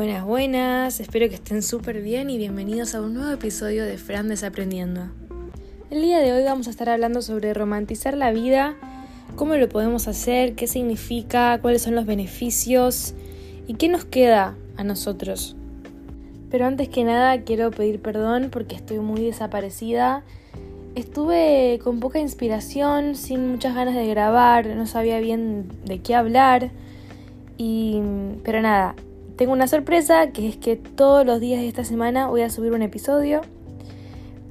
Buenas, 0.00 0.24
buenas, 0.24 0.98
espero 0.98 1.28
que 1.28 1.34
estén 1.34 1.60
súper 1.60 2.00
bien 2.00 2.30
y 2.30 2.38
bienvenidos 2.38 2.94
a 2.94 3.02
un 3.02 3.12
nuevo 3.12 3.32
episodio 3.32 3.84
de 3.84 3.98
Fran 3.98 4.28
Desaprendiendo. 4.28 5.10
El 5.90 6.00
día 6.00 6.20
de 6.20 6.32
hoy 6.32 6.42
vamos 6.42 6.68
a 6.68 6.70
estar 6.70 6.88
hablando 6.88 7.20
sobre 7.20 7.52
romantizar 7.52 8.16
la 8.16 8.32
vida, 8.32 8.76
cómo 9.36 9.56
lo 9.56 9.68
podemos 9.68 10.08
hacer, 10.08 10.54
qué 10.54 10.66
significa, 10.66 11.58
cuáles 11.60 11.82
son 11.82 11.96
los 11.96 12.06
beneficios 12.06 13.12
y 13.66 13.74
qué 13.74 13.88
nos 13.88 14.06
queda 14.06 14.56
a 14.78 14.84
nosotros. 14.84 15.54
Pero 16.50 16.64
antes 16.64 16.88
que 16.88 17.04
nada 17.04 17.42
quiero 17.42 17.70
pedir 17.70 18.00
perdón 18.00 18.48
porque 18.50 18.76
estoy 18.76 19.00
muy 19.00 19.20
desaparecida. 19.20 20.24
Estuve 20.94 21.78
con 21.84 22.00
poca 22.00 22.20
inspiración, 22.20 23.16
sin 23.16 23.50
muchas 23.50 23.74
ganas 23.74 23.94
de 23.94 24.06
grabar, 24.06 24.66
no 24.66 24.86
sabía 24.86 25.20
bien 25.20 25.68
de 25.84 26.00
qué 26.00 26.14
hablar. 26.14 26.70
Y, 27.58 28.00
pero 28.42 28.62
nada, 28.62 28.94
tengo 29.40 29.54
una 29.54 29.68
sorpresa 29.68 30.32
que 30.32 30.50
es 30.50 30.58
que 30.58 30.76
todos 30.76 31.24
los 31.24 31.40
días 31.40 31.62
de 31.62 31.68
esta 31.68 31.82
semana 31.82 32.26
voy 32.26 32.42
a 32.42 32.50
subir 32.50 32.72
un 32.72 32.82
episodio. 32.82 33.40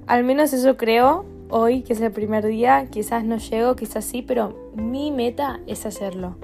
Al 0.08 0.24
menos 0.24 0.52
eso 0.52 0.78
creo 0.78 1.26
hoy, 1.50 1.84
que 1.84 1.94
es 1.94 2.02
el 2.02 2.12
primer 2.12 2.44
día. 2.44 2.88
Quizás 2.90 3.24
no 3.24 3.38
llego, 3.38 3.76
quizás 3.76 4.04
sí, 4.04 4.24
pero 4.24 4.72
mi 4.74 5.12
meta 5.12 5.60
es 5.68 5.86
hacerlo. 5.86 6.38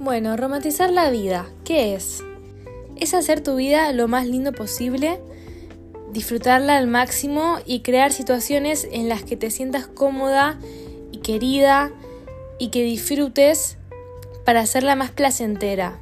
Bueno, 0.00 0.36
romantizar 0.36 0.90
la 0.90 1.10
vida, 1.10 1.46
¿qué 1.64 1.94
es? 1.94 2.24
Es 2.96 3.14
hacer 3.14 3.40
tu 3.40 3.54
vida 3.54 3.92
lo 3.92 4.08
más 4.08 4.26
lindo 4.26 4.50
posible, 4.52 5.20
disfrutarla 6.12 6.76
al 6.76 6.88
máximo 6.88 7.58
y 7.64 7.82
crear 7.82 8.12
situaciones 8.12 8.88
en 8.90 9.08
las 9.08 9.22
que 9.22 9.36
te 9.36 9.52
sientas 9.52 9.86
cómoda 9.86 10.58
y 11.12 11.18
querida 11.18 11.92
y 12.58 12.70
que 12.70 12.82
disfrutes 12.82 13.78
para 14.44 14.58
hacerla 14.58 14.96
más 14.96 15.12
placentera. 15.12 16.00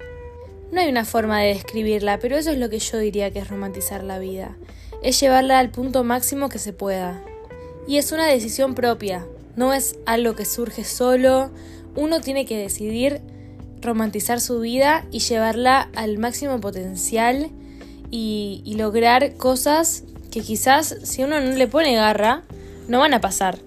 No 0.76 0.82
hay 0.82 0.90
una 0.90 1.06
forma 1.06 1.40
de 1.40 1.54
describirla, 1.54 2.18
pero 2.18 2.36
eso 2.36 2.50
es 2.50 2.58
lo 2.58 2.68
que 2.68 2.80
yo 2.80 2.98
diría 2.98 3.30
que 3.30 3.38
es 3.38 3.48
romantizar 3.48 4.04
la 4.04 4.18
vida. 4.18 4.58
Es 5.02 5.18
llevarla 5.18 5.58
al 5.58 5.70
punto 5.70 6.04
máximo 6.04 6.50
que 6.50 6.58
se 6.58 6.74
pueda. 6.74 7.24
Y 7.88 7.96
es 7.96 8.12
una 8.12 8.26
decisión 8.26 8.74
propia, 8.74 9.24
no 9.56 9.72
es 9.72 9.96
algo 10.04 10.36
que 10.36 10.44
surge 10.44 10.84
solo. 10.84 11.50
Uno 11.94 12.20
tiene 12.20 12.44
que 12.44 12.58
decidir 12.58 13.22
romantizar 13.80 14.38
su 14.38 14.60
vida 14.60 15.06
y 15.10 15.20
llevarla 15.20 15.88
al 15.96 16.18
máximo 16.18 16.60
potencial 16.60 17.48
y, 18.10 18.60
y 18.66 18.74
lograr 18.74 19.38
cosas 19.38 20.04
que 20.30 20.42
quizás 20.42 20.94
si 21.04 21.22
uno 21.22 21.40
no 21.40 21.52
le 21.52 21.68
pone 21.68 21.94
garra, 21.94 22.42
no 22.86 22.98
van 22.98 23.14
a 23.14 23.22
pasar. 23.22 23.60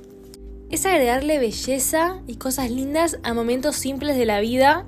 Es 0.70 0.86
agregarle 0.86 1.40
belleza 1.40 2.22
y 2.28 2.36
cosas 2.36 2.70
lindas 2.70 3.18
a 3.24 3.34
momentos 3.34 3.78
simples 3.78 4.16
de 4.16 4.28
la 4.28 4.42
vida 4.42 4.86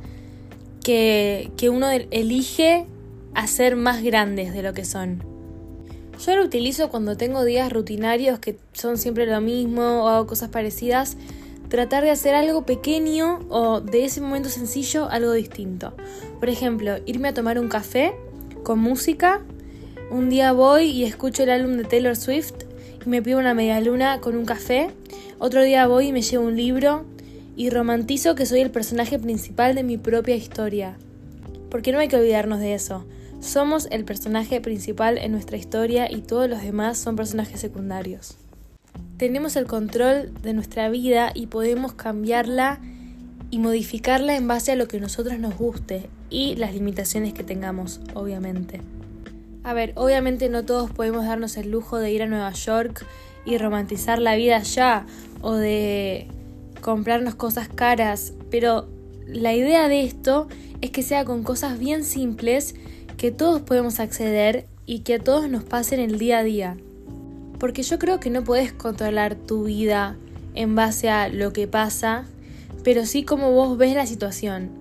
que, 0.83 1.51
uno 1.69 1.89
elige 1.89 2.85
hacer 3.33 3.75
más 3.75 4.03
grandes 4.03 4.53
de 4.53 4.63
lo 4.63 4.73
que 4.73 4.85
son. 4.85 5.23
Yo 6.25 6.35
lo 6.35 6.43
utilizo 6.43 6.89
cuando 6.89 7.17
tengo 7.17 7.43
días 7.43 7.71
rutinarios 7.71 8.39
que 8.39 8.57
son 8.73 8.97
siempre 8.97 9.25
lo 9.25 9.41
mismo 9.41 10.03
o 10.03 10.07
hago 10.07 10.27
cosas 10.27 10.49
parecidas, 10.49 11.17
tratar 11.69 12.03
de 12.03 12.11
hacer 12.11 12.35
algo 12.35 12.65
pequeño 12.65 13.39
o 13.49 13.81
de 13.81 14.05
ese 14.05 14.21
momento 14.21 14.49
sencillo 14.49 15.09
algo 15.09 15.31
distinto. 15.31 15.93
Por 16.39 16.49
ejemplo, 16.49 16.97
irme 17.05 17.29
a 17.29 17.33
tomar 17.33 17.57
un 17.57 17.69
café 17.69 18.13
con 18.63 18.79
música. 18.79 19.41
Un 20.11 20.29
día 20.29 20.51
voy 20.51 20.85
y 20.85 21.05
escucho 21.05 21.43
el 21.43 21.49
álbum 21.49 21.77
de 21.77 21.85
Taylor 21.85 22.15
Swift 22.15 22.53
y 23.05 23.09
me 23.09 23.21
pido 23.21 23.39
una 23.39 23.53
media 23.53 23.79
luna 23.79 24.19
con 24.19 24.35
un 24.35 24.45
café. 24.45 24.91
Otro 25.39 25.63
día 25.63 25.87
voy 25.87 26.07
y 26.07 26.11
me 26.11 26.21
llevo 26.21 26.45
un 26.45 26.57
libro 26.57 27.05
y 27.55 27.69
romantizo 27.69 28.35
que 28.35 28.45
soy 28.45 28.61
el 28.61 28.71
personaje 28.71 29.19
principal 29.19 29.75
de 29.75 29.83
mi 29.83 29.97
propia 29.97 30.35
historia. 30.35 30.97
Porque 31.69 31.91
no 31.91 31.99
hay 31.99 32.07
que 32.07 32.17
olvidarnos 32.17 32.59
de 32.59 32.73
eso. 32.73 33.05
Somos 33.39 33.87
el 33.91 34.05
personaje 34.05 34.61
principal 34.61 35.17
en 35.17 35.31
nuestra 35.31 35.57
historia 35.57 36.11
y 36.11 36.21
todos 36.21 36.49
los 36.49 36.61
demás 36.61 36.97
son 36.97 37.15
personajes 37.15 37.59
secundarios. 37.59 38.37
Tenemos 39.17 39.55
el 39.55 39.65
control 39.65 40.33
de 40.41 40.53
nuestra 40.53 40.89
vida 40.89 41.31
y 41.33 41.47
podemos 41.47 41.93
cambiarla 41.93 42.79
y 43.49 43.59
modificarla 43.59 44.35
en 44.35 44.47
base 44.47 44.71
a 44.71 44.75
lo 44.75 44.87
que 44.87 44.97
a 44.97 45.01
nosotros 45.01 45.37
nos 45.39 45.57
guste 45.57 46.09
y 46.29 46.55
las 46.55 46.73
limitaciones 46.73 47.33
que 47.33 47.43
tengamos, 47.43 47.99
obviamente. 48.13 48.81
A 49.63 49.73
ver, 49.73 49.93
obviamente 49.95 50.49
no 50.49 50.65
todos 50.65 50.89
podemos 50.89 51.25
darnos 51.25 51.57
el 51.57 51.69
lujo 51.69 51.99
de 51.99 52.11
ir 52.11 52.23
a 52.23 52.27
Nueva 52.27 52.51
York 52.51 53.05
y 53.45 53.57
romantizar 53.57 54.19
la 54.19 54.35
vida 54.35 54.57
allá 54.57 55.05
o 55.41 55.53
de 55.53 56.27
comprarnos 56.81 57.35
cosas 57.35 57.69
caras, 57.69 58.33
pero 58.49 58.87
la 59.27 59.53
idea 59.53 59.87
de 59.87 60.03
esto 60.03 60.47
es 60.81 60.91
que 60.91 61.03
sea 61.03 61.23
con 61.23 61.43
cosas 61.43 61.79
bien 61.79 62.03
simples 62.03 62.75
que 63.17 63.31
todos 63.31 63.61
podemos 63.61 63.99
acceder 63.99 64.65
y 64.85 64.99
que 64.99 65.15
a 65.15 65.19
todos 65.19 65.49
nos 65.49 65.63
pasen 65.63 65.99
el 65.99 66.17
día 66.17 66.39
a 66.39 66.43
día. 66.43 66.77
Porque 67.59 67.83
yo 67.83 67.99
creo 67.99 68.19
que 68.19 68.29
no 68.29 68.43
puedes 68.43 68.73
controlar 68.73 69.35
tu 69.35 69.65
vida 69.65 70.17
en 70.55 70.75
base 70.75 71.09
a 71.09 71.29
lo 71.29 71.53
que 71.53 71.67
pasa, 71.67 72.25
pero 72.83 73.05
sí 73.05 73.23
como 73.23 73.51
vos 73.51 73.77
ves 73.77 73.95
la 73.95 74.07
situación. 74.07 74.71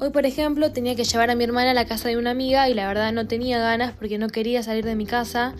Hoy, 0.00 0.10
por 0.10 0.26
ejemplo, 0.26 0.72
tenía 0.72 0.96
que 0.96 1.04
llevar 1.04 1.30
a 1.30 1.36
mi 1.36 1.44
hermana 1.44 1.70
a 1.70 1.74
la 1.74 1.84
casa 1.84 2.08
de 2.08 2.16
una 2.16 2.30
amiga 2.30 2.68
y 2.68 2.74
la 2.74 2.88
verdad 2.88 3.12
no 3.12 3.28
tenía 3.28 3.58
ganas 3.58 3.92
porque 3.92 4.18
no 4.18 4.28
quería 4.28 4.62
salir 4.62 4.84
de 4.84 4.96
mi 4.96 5.06
casa, 5.06 5.54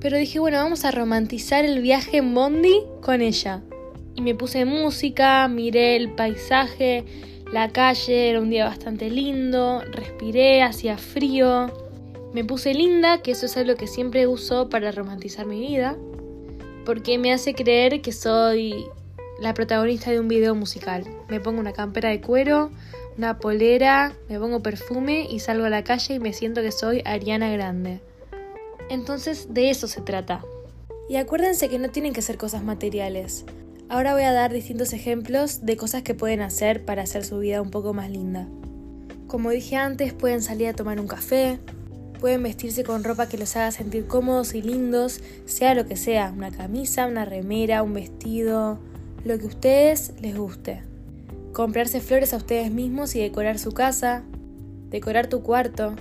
pero 0.00 0.16
dije, 0.16 0.38
bueno, 0.38 0.58
vamos 0.58 0.84
a 0.84 0.90
romantizar 0.90 1.64
el 1.64 1.80
viaje 1.80 2.18
en 2.18 2.34
Bondi 2.34 2.82
con 3.00 3.20
ella 3.20 3.62
y 4.20 4.22
me 4.22 4.34
puse 4.34 4.66
música, 4.66 5.48
miré 5.48 5.96
el 5.96 6.10
paisaje, 6.10 7.04
la 7.52 7.70
calle, 7.70 8.28
era 8.28 8.40
un 8.40 8.50
día 8.50 8.66
bastante 8.66 9.08
lindo, 9.08 9.82
respiré, 9.90 10.62
hacía 10.62 10.98
frío. 10.98 11.72
Me 12.34 12.44
puse 12.44 12.74
linda, 12.74 13.22
que 13.22 13.30
eso 13.30 13.46
es 13.46 13.56
algo 13.56 13.76
que 13.76 13.86
siempre 13.86 14.26
uso 14.26 14.68
para 14.68 14.92
romantizar 14.92 15.46
mi 15.46 15.58
vida, 15.58 15.96
porque 16.84 17.16
me 17.16 17.32
hace 17.32 17.54
creer 17.54 18.02
que 18.02 18.12
soy 18.12 18.84
la 19.40 19.54
protagonista 19.54 20.10
de 20.10 20.20
un 20.20 20.28
video 20.28 20.54
musical. 20.54 21.04
Me 21.30 21.40
pongo 21.40 21.58
una 21.58 21.72
campera 21.72 22.10
de 22.10 22.20
cuero, 22.20 22.70
una 23.16 23.38
polera, 23.38 24.12
me 24.28 24.38
pongo 24.38 24.62
perfume 24.62 25.26
y 25.30 25.40
salgo 25.40 25.64
a 25.64 25.70
la 25.70 25.82
calle 25.82 26.14
y 26.14 26.20
me 26.20 26.34
siento 26.34 26.60
que 26.60 26.72
soy 26.72 27.00
Ariana 27.06 27.50
Grande. 27.50 28.00
Entonces 28.90 29.54
de 29.54 29.70
eso 29.70 29.88
se 29.88 30.02
trata. 30.02 30.44
Y 31.08 31.16
acuérdense 31.16 31.70
que 31.70 31.78
no 31.78 31.88
tienen 31.88 32.12
que 32.12 32.22
ser 32.22 32.36
cosas 32.36 32.62
materiales. 32.62 33.46
Ahora 33.90 34.12
voy 34.12 34.22
a 34.22 34.32
dar 34.32 34.52
distintos 34.52 34.92
ejemplos 34.92 35.66
de 35.66 35.76
cosas 35.76 36.04
que 36.04 36.14
pueden 36.14 36.42
hacer 36.42 36.84
para 36.84 37.02
hacer 37.02 37.24
su 37.24 37.40
vida 37.40 37.60
un 37.60 37.72
poco 37.72 37.92
más 37.92 38.08
linda. 38.08 38.46
Como 39.26 39.50
dije 39.50 39.74
antes, 39.74 40.12
pueden 40.12 40.42
salir 40.42 40.68
a 40.68 40.74
tomar 40.74 41.00
un 41.00 41.08
café, 41.08 41.58
pueden 42.20 42.44
vestirse 42.44 42.84
con 42.84 43.02
ropa 43.02 43.28
que 43.28 43.36
los 43.36 43.56
haga 43.56 43.72
sentir 43.72 44.06
cómodos 44.06 44.54
y 44.54 44.62
lindos, 44.62 45.20
sea 45.44 45.74
lo 45.74 45.86
que 45.86 45.96
sea, 45.96 46.32
una 46.32 46.52
camisa, 46.52 47.08
una 47.08 47.24
remera, 47.24 47.82
un 47.82 47.94
vestido, 47.94 48.78
lo 49.24 49.38
que 49.38 49.44
a 49.46 49.48
ustedes 49.48 50.12
les 50.20 50.36
guste. 50.36 50.84
Comprarse 51.52 52.00
flores 52.00 52.32
a 52.32 52.36
ustedes 52.36 52.70
mismos 52.70 53.16
y 53.16 53.20
decorar 53.20 53.58
su 53.58 53.72
casa, 53.72 54.22
decorar 54.90 55.26
tu 55.26 55.42
cuarto, 55.42 55.96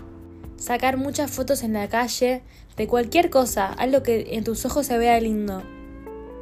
sacar 0.57 0.97
muchas 0.97 1.31
fotos 1.31 1.63
en 1.63 1.73
la 1.73 1.89
calle 1.89 2.43
de 2.77 2.87
cualquier 2.87 3.31
cosa, 3.31 3.65
algo 3.65 4.03
que 4.03 4.35
en 4.35 4.43
tus 4.43 4.63
ojos 4.65 4.85
se 4.85 4.99
vea 4.99 5.19
lindo. 5.19 5.63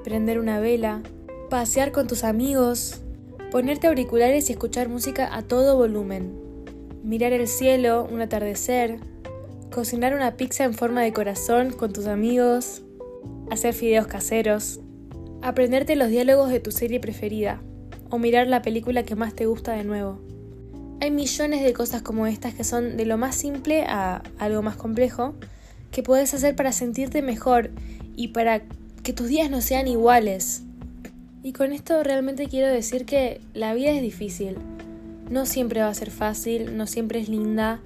Prender 0.03 0.39
una 0.39 0.59
vela, 0.59 1.03
pasear 1.49 1.91
con 1.91 2.07
tus 2.07 2.23
amigos, 2.23 3.01
ponerte 3.51 3.87
auriculares 3.87 4.49
y 4.49 4.53
escuchar 4.53 4.89
música 4.89 5.33
a 5.33 5.41
todo 5.41 5.77
volumen, 5.77 6.33
mirar 7.03 7.31
el 7.31 7.47
cielo, 7.47 8.07
un 8.11 8.21
atardecer, 8.21 8.99
cocinar 9.71 10.13
una 10.13 10.35
pizza 10.35 10.65
en 10.65 10.73
forma 10.73 11.01
de 11.01 11.13
corazón 11.13 11.71
con 11.71 11.93
tus 11.93 12.07
amigos, 12.07 12.81
hacer 13.49 13.73
fideos 13.73 14.07
caseros, 14.07 14.81
aprenderte 15.41 15.95
los 15.95 16.09
diálogos 16.09 16.49
de 16.49 16.59
tu 16.59 16.71
serie 16.71 16.99
preferida 16.99 17.61
o 18.09 18.17
mirar 18.17 18.47
la 18.47 18.61
película 18.61 19.03
que 19.03 19.15
más 19.15 19.33
te 19.33 19.45
gusta 19.45 19.73
de 19.73 19.83
nuevo. 19.85 20.19
Hay 20.99 21.11
millones 21.11 21.63
de 21.63 21.73
cosas 21.73 22.01
como 22.01 22.27
estas 22.27 22.55
que 22.55 22.63
son 22.63 22.97
de 22.97 23.05
lo 23.05 23.17
más 23.17 23.35
simple 23.35 23.83
a 23.83 24.23
algo 24.39 24.61
más 24.63 24.75
complejo 24.75 25.35
que 25.91 26.03
puedes 26.03 26.33
hacer 26.33 26.55
para 26.55 26.71
sentirte 26.71 27.21
mejor 27.21 27.69
y 28.15 28.29
para 28.29 28.63
que 29.03 29.13
tus 29.13 29.27
días 29.27 29.49
no 29.49 29.61
sean 29.61 29.87
iguales. 29.87 30.63
Y 31.47 31.53
con 31.53 31.71
esto 31.71 32.03
realmente 32.03 32.49
quiero 32.49 32.67
decir 32.67 33.05
que 33.05 33.39
la 33.53 33.73
vida 33.73 33.91
es 33.91 34.01
difícil. 34.01 34.57
No 35.29 35.45
siempre 35.45 35.79
va 35.79 35.87
a 35.87 35.93
ser 35.93 36.11
fácil, 36.11 36.75
no 36.75 36.87
siempre 36.87 37.21
es 37.21 37.29
linda. 37.29 37.79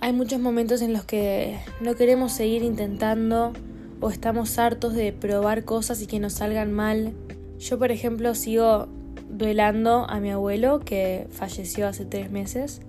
Hay 0.00 0.14
muchos 0.14 0.40
momentos 0.40 0.80
en 0.80 0.94
los 0.94 1.04
que 1.04 1.58
no 1.82 1.94
queremos 1.96 2.32
seguir 2.32 2.62
intentando 2.62 3.52
o 4.00 4.08
estamos 4.08 4.58
hartos 4.58 4.94
de 4.94 5.12
probar 5.12 5.66
cosas 5.66 6.00
y 6.00 6.06
que 6.06 6.18
nos 6.18 6.32
salgan 6.32 6.72
mal. 6.72 7.12
Yo, 7.58 7.78
por 7.78 7.92
ejemplo, 7.92 8.34
sigo 8.34 8.88
duelando 9.28 10.08
a 10.08 10.18
mi 10.18 10.30
abuelo 10.30 10.80
que 10.80 11.26
falleció 11.30 11.86
hace 11.86 12.06
tres 12.06 12.30
meses. 12.30 12.80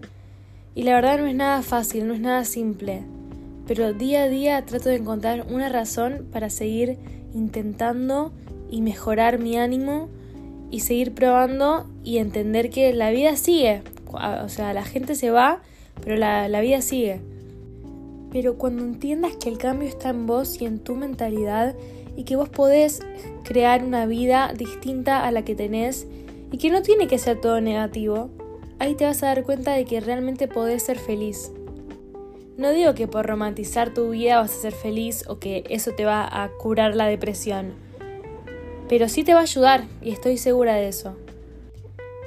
Y 0.75 0.83
la 0.83 0.95
verdad 0.95 1.17
no 1.17 1.25
es 1.25 1.35
nada 1.35 1.61
fácil, 1.61 2.07
no 2.07 2.13
es 2.13 2.21
nada 2.21 2.45
simple. 2.45 3.03
Pero 3.67 3.91
día 3.91 4.23
a 4.23 4.29
día 4.29 4.65
trato 4.65 4.87
de 4.87 4.95
encontrar 4.95 5.45
una 5.49 5.67
razón 5.67 6.25
para 6.31 6.49
seguir 6.49 6.97
intentando 7.33 8.31
y 8.69 8.81
mejorar 8.81 9.39
mi 9.39 9.57
ánimo 9.57 10.09
y 10.71 10.79
seguir 10.79 11.13
probando 11.13 11.85
y 12.03 12.17
entender 12.17 12.69
que 12.69 12.93
la 12.93 13.11
vida 13.11 13.35
sigue. 13.35 13.83
O 14.11 14.49
sea, 14.49 14.73
la 14.73 14.83
gente 14.83 15.15
se 15.15 15.29
va, 15.29 15.61
pero 16.03 16.15
la, 16.15 16.61
vida 16.61 16.81
sigue. 16.81 17.21
Pero 18.31 18.57
cuando 18.57 18.83
entiendas 18.83 19.35
que 19.37 19.49
el 19.49 19.57
cambio 19.57 19.87
está 19.87 20.09
en 20.09 20.25
vos 20.25 20.59
y 20.61 20.65
en 20.65 20.79
tu 20.79 20.95
mentalidad 20.95 21.75
y 22.15 22.23
que 22.23 22.35
vos 22.35 22.49
podés 22.49 23.01
crear 23.43 23.83
una 23.83 24.05
vida 24.05 24.53
distinta 24.57 25.25
a 25.25 25.31
la 25.31 25.45
que 25.45 25.55
tenés 25.55 26.07
y 26.51 26.57
que 26.57 26.71
no 26.71 26.81
tiene 26.81 27.07
que 27.07 27.19
ser 27.19 27.39
todo 27.39 27.61
negativo, 27.61 28.29
ahí 28.79 28.95
te 28.95 29.05
vas 29.05 29.21
a 29.23 29.27
dar 29.27 29.43
cuenta 29.43 29.73
de 29.73 29.85
que 29.85 29.99
realmente 29.99 30.47
podés 30.47 30.83
ser 30.83 30.97
feliz. 30.97 31.51
No 32.57 32.71
digo 32.71 32.93
que 32.93 33.07
por 33.07 33.25
romantizar 33.25 33.93
tu 33.93 34.09
vida 34.09 34.39
vas 34.39 34.53
a 34.53 34.61
ser 34.61 34.73
feliz 34.73 35.23
o 35.27 35.39
que 35.39 35.63
eso 35.69 35.91
te 35.91 36.05
va 36.05 36.27
a 36.43 36.49
curar 36.49 36.95
la 36.95 37.07
depresión, 37.07 37.73
pero 38.93 39.09
sí 39.09 39.23
te 39.23 39.33
va 39.33 39.39
a 39.39 39.41
ayudar 39.49 39.85
y 40.03 40.11
estoy 40.11 40.37
segura 40.37 40.75
de 40.75 40.87
eso. 40.87 41.17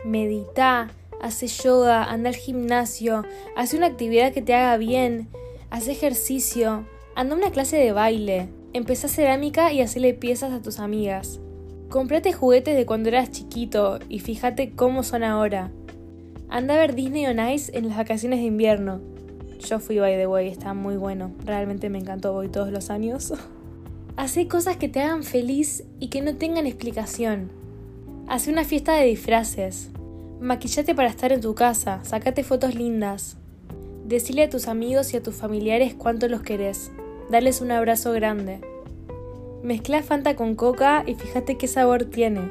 Medita, 0.04 0.90
hace 1.22 1.46
yoga, 1.46 2.02
anda 2.02 2.30
al 2.30 2.34
gimnasio, 2.34 3.24
hace 3.54 3.76
una 3.76 3.86
actividad 3.86 4.32
que 4.32 4.42
te 4.42 4.52
haga 4.52 4.76
bien, 4.76 5.28
hace 5.70 5.92
ejercicio, 5.92 6.84
anda 7.14 7.36
a 7.36 7.38
una 7.38 7.52
clase 7.52 7.76
de 7.76 7.92
baile, 7.92 8.48
empezá 8.72 9.06
cerámica 9.06 9.72
y 9.72 9.80
hacele 9.80 10.12
piezas 10.12 10.52
a 10.52 10.60
tus 10.60 10.80
amigas. 10.80 11.38
Comprate 11.88 12.32
juguetes 12.32 12.76
de 12.76 12.84
cuando 12.84 13.10
eras 13.10 13.30
chiquito 13.30 14.00
y 14.08 14.18
fíjate 14.18 14.72
cómo 14.72 15.04
son 15.04 15.22
ahora. 15.22 15.70
Anda 16.48 16.74
a 16.74 16.78
ver 16.78 16.96
Disney 16.96 17.26
on 17.26 17.48
Ice 17.48 17.78
en 17.78 17.86
las 17.86 17.96
vacaciones 17.96 18.40
de 18.40 18.46
invierno. 18.46 19.00
Yo 19.60 19.78
fui 19.78 20.00
by 20.00 20.16
the 20.16 20.26
way, 20.26 20.48
está 20.48 20.74
muy 20.74 20.96
bueno. 20.96 21.30
Realmente 21.44 21.90
me 21.90 21.98
encantó, 21.98 22.32
voy 22.32 22.48
todos 22.48 22.72
los 22.72 22.90
años. 22.90 23.34
Hacé 24.16 24.48
cosas 24.48 24.78
que 24.78 24.88
te 24.88 25.00
hagan 25.00 25.24
feliz 25.24 25.84
y 26.00 26.08
que 26.08 26.22
no 26.22 26.36
tengan 26.36 26.66
explicación. 26.66 27.50
Hace 28.28 28.50
una 28.50 28.64
fiesta 28.64 28.94
de 28.94 29.04
disfraces. 29.04 29.90
Maquillate 30.40 30.94
para 30.94 31.10
estar 31.10 31.32
en 31.32 31.42
tu 31.42 31.54
casa, 31.54 32.02
sacate 32.02 32.42
fotos 32.42 32.74
lindas. 32.74 33.36
Decile 34.06 34.44
a 34.44 34.48
tus 34.48 34.68
amigos 34.68 35.12
y 35.12 35.18
a 35.18 35.22
tus 35.22 35.34
familiares 35.34 35.94
cuánto 35.94 36.28
los 36.28 36.40
querés. 36.40 36.92
Dales 37.30 37.60
un 37.60 37.72
abrazo 37.72 38.12
grande. 38.12 38.60
Mezcla 39.62 40.02
Fanta 40.02 40.34
con 40.34 40.54
Coca 40.54 41.04
y 41.06 41.14
fíjate 41.14 41.58
qué 41.58 41.68
sabor 41.68 42.06
tiene. 42.06 42.50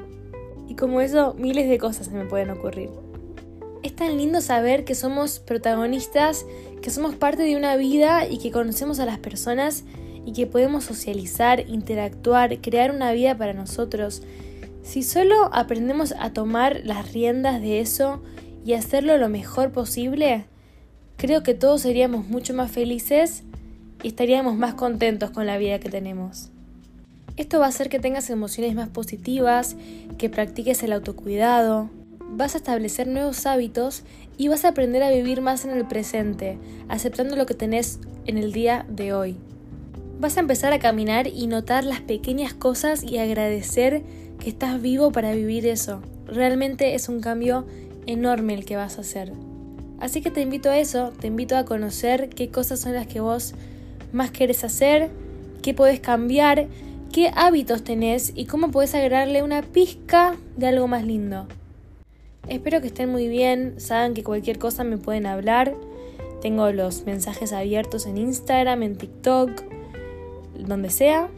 Y 0.67 0.75
como 0.75 1.01
eso, 1.01 1.33
miles 1.33 1.67
de 1.67 1.79
cosas 1.79 2.05
se 2.05 2.13
me 2.13 2.25
pueden 2.25 2.51
ocurrir. 2.51 2.91
Es 3.81 3.95
tan 3.95 4.17
lindo 4.17 4.39
saber 4.41 4.85
que 4.85 4.93
somos 4.93 5.39
protagonistas, 5.39 6.45
que 6.83 6.91
somos 6.91 7.15
parte 7.15 7.41
de 7.41 7.55
una 7.55 7.75
vida 7.75 8.27
y 8.27 8.37
que 8.37 8.51
conocemos 8.51 8.99
a 8.99 9.05
las 9.07 9.17
personas 9.17 9.83
y 10.25 10.33
que 10.33 10.47
podemos 10.47 10.83
socializar, 10.83 11.69
interactuar, 11.69 12.59
crear 12.61 12.91
una 12.93 13.11
vida 13.11 13.37
para 13.37 13.53
nosotros 13.53 14.21
si 14.85 15.01
solo 15.01 15.49
aprendemos 15.51 16.13
a 16.19 16.31
tomar 16.31 16.81
las 16.83 17.11
riendas 17.11 17.59
de 17.59 17.79
eso 17.79 18.21
y 18.63 18.73
hacerlo 18.73 19.17
lo 19.17 19.29
mejor 19.29 19.71
posible, 19.71 20.45
creo 21.17 21.41
que 21.41 21.55
todos 21.55 21.81
seríamos 21.81 22.27
mucho 22.27 22.53
más 22.53 22.71
felices 22.71 23.41
y 24.03 24.09
estaríamos 24.09 24.55
más 24.55 24.75
contentos 24.75 25.31
con 25.31 25.47
la 25.47 25.57
vida 25.57 25.79
que 25.79 25.89
tenemos. 25.89 26.51
Esto 27.35 27.57
va 27.57 27.65
a 27.65 27.69
hacer 27.69 27.89
que 27.89 27.99
tengas 27.99 28.29
emociones 28.29 28.75
más 28.75 28.89
positivas, 28.89 29.75
que 30.19 30.29
practiques 30.29 30.83
el 30.83 30.93
autocuidado, 30.93 31.89
vas 32.29 32.53
a 32.53 32.59
establecer 32.59 33.07
nuevos 33.07 33.47
hábitos 33.47 34.03
y 34.37 34.49
vas 34.49 34.65
a 34.65 34.69
aprender 34.69 35.01
a 35.01 35.09
vivir 35.09 35.41
más 35.41 35.65
en 35.65 35.71
el 35.71 35.87
presente, 35.87 36.59
aceptando 36.89 37.35
lo 37.35 37.47
que 37.47 37.55
tenés 37.55 37.99
en 38.27 38.37
el 38.37 38.51
día 38.51 38.85
de 38.87 39.13
hoy. 39.13 39.37
Vas 40.17 40.37
a 40.37 40.39
empezar 40.39 40.71
a 40.71 40.79
caminar 40.79 41.27
y 41.27 41.47
notar 41.47 41.83
las 41.83 41.99
pequeñas 41.99 42.53
cosas 42.53 43.03
y 43.03 43.17
agradecer 43.17 44.03
que 44.39 44.49
estás 44.49 44.81
vivo 44.81 45.11
para 45.11 45.33
vivir 45.33 45.67
eso. 45.67 46.01
Realmente 46.25 46.95
es 46.95 47.09
un 47.09 47.19
cambio 47.19 47.65
enorme 48.05 48.53
el 48.53 48.63
que 48.63 48.77
vas 48.77 48.97
a 48.97 49.01
hacer. 49.01 49.33
Así 49.99 50.21
que 50.21 50.31
te 50.31 50.41
invito 50.41 50.69
a 50.69 50.77
eso, 50.77 51.11
te 51.19 51.27
invito 51.27 51.57
a 51.57 51.65
conocer 51.65 52.29
qué 52.29 52.49
cosas 52.49 52.79
son 52.79 52.93
las 52.93 53.07
que 53.07 53.19
vos 53.19 53.55
más 54.13 54.31
querés 54.31 54.63
hacer, 54.63 55.09
qué 55.61 55.73
podés 55.73 55.99
cambiar, 55.99 56.67
qué 57.11 57.31
hábitos 57.35 57.83
tenés 57.83 58.31
y 58.35 58.45
cómo 58.45 58.71
podés 58.71 58.95
agregarle 58.95 59.43
una 59.43 59.63
pizca 59.63 60.37
de 60.55 60.67
algo 60.67 60.87
más 60.87 61.05
lindo. 61.05 61.45
Espero 62.47 62.79
que 62.79 62.87
estén 62.87 63.09
muy 63.09 63.27
bien, 63.27 63.75
saben 63.79 64.13
que 64.13 64.23
cualquier 64.23 64.59
cosa 64.59 64.85
me 64.85 64.97
pueden 64.97 65.25
hablar. 65.25 65.75
Tengo 66.41 66.71
los 66.71 67.05
mensajes 67.05 67.51
abiertos 67.51 68.05
en 68.05 68.17
Instagram, 68.17 68.83
en 68.83 68.97
TikTok, 68.97 69.74
donde 70.59 70.89
sea, 70.89 71.29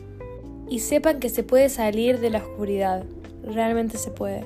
y 0.69 0.79
sepan 0.79 1.19
que 1.19 1.29
se 1.29 1.43
puede 1.43 1.69
salir 1.69 2.19
de 2.19 2.29
la 2.29 2.39
oscuridad, 2.39 3.03
realmente 3.43 3.97
se 3.97 4.11
puede. 4.11 4.45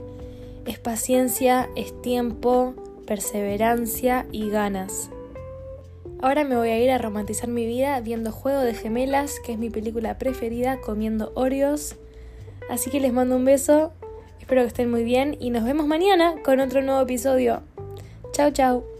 Es 0.65 0.77
paciencia, 0.79 1.69
es 1.75 1.99
tiempo, 2.01 2.75
perseverancia 3.07 4.27
y 4.31 4.49
ganas. 4.49 5.09
Ahora 6.21 6.43
me 6.43 6.55
voy 6.55 6.69
a 6.69 6.79
ir 6.79 6.91
a 6.91 6.99
romantizar 6.99 7.49
mi 7.49 7.65
vida 7.65 7.99
viendo 7.99 8.31
Juego 8.31 8.59
de 8.59 8.75
Gemelas, 8.75 9.39
que 9.43 9.53
es 9.53 9.57
mi 9.57 9.71
película 9.71 10.19
preferida, 10.19 10.79
comiendo 10.79 11.31
Oreos. 11.33 11.95
Así 12.69 12.91
que 12.91 12.99
les 12.99 13.11
mando 13.11 13.35
un 13.35 13.45
beso, 13.45 13.91
espero 14.39 14.61
que 14.61 14.67
estén 14.67 14.91
muy 14.91 15.03
bien 15.03 15.35
y 15.39 15.49
nos 15.49 15.63
vemos 15.63 15.87
mañana 15.87 16.35
con 16.43 16.59
otro 16.59 16.83
nuevo 16.83 17.01
episodio. 17.01 17.63
Chao, 18.33 18.51
chao. 18.51 18.90